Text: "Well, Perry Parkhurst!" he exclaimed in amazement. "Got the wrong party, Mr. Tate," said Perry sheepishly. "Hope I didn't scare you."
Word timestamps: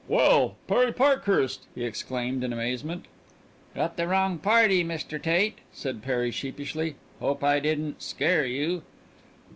"Well, 0.07 0.55
Perry 0.67 0.91
Parkhurst!" 0.93 1.65
he 1.75 1.83
exclaimed 1.83 2.43
in 2.43 2.51
amazement. 2.51 3.05
"Got 3.75 3.97
the 3.97 4.07
wrong 4.07 4.39
party, 4.39 4.83
Mr. 4.83 5.21
Tate," 5.21 5.59
said 5.71 6.01
Perry 6.01 6.31
sheepishly. 6.31 6.95
"Hope 7.19 7.43
I 7.43 7.59
didn't 7.59 8.01
scare 8.01 8.47
you." 8.47 8.81